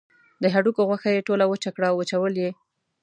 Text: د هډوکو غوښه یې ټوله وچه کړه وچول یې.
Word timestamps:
د 0.41 0.43
هډوکو 0.53 0.87
غوښه 0.89 1.09
یې 1.15 1.25
ټوله 1.27 1.45
وچه 1.47 1.69
کړه 1.75 1.87
وچول 1.91 2.33
یې. 2.43 2.51